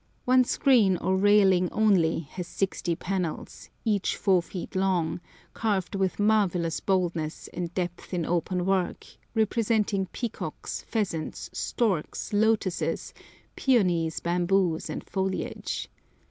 One 0.25 0.43
screen 0.45 0.97
or 0.97 1.15
railing 1.15 1.71
only 1.71 2.21
has 2.31 2.47
sixty 2.47 2.95
panels, 2.95 3.69
each 3.85 4.15
4 4.17 4.41
feet 4.41 4.75
long, 4.75 5.21
carved 5.53 5.93
with 5.93 6.17
marvellous 6.17 6.79
boldness 6.79 7.49
and 7.53 7.71
depth 7.75 8.11
in 8.11 8.25
open 8.25 8.65
work, 8.65 9.05
representing 9.35 10.07
peacocks, 10.07 10.81
pheasants, 10.81 11.51
storks, 11.53 12.33
lotuses, 12.33 13.13
peonies, 13.55 14.21
bamboos, 14.21 14.89
and 14.89 15.03
foliage. 15.07 15.87